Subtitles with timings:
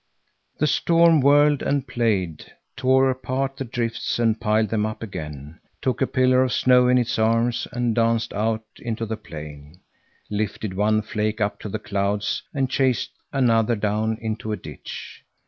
[0.57, 6.01] The storm whirled and played, tore apart the drifts and piled them up again, took
[6.01, 9.81] a pillar of snow in its arms and danced out into the plain,
[10.27, 15.23] lifted one flake up to the clouds and chased another down into a ditch.